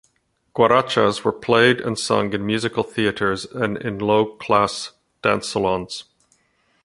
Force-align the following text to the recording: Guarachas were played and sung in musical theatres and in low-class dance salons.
Guarachas 0.55 1.23
were 1.23 1.31
played 1.31 1.79
and 1.79 1.95
sung 1.95 2.33
in 2.33 2.43
musical 2.43 2.81
theatres 2.81 3.45
and 3.45 3.77
in 3.77 3.99
low-class 3.99 4.93
dance 5.21 5.49
salons. 5.49 6.05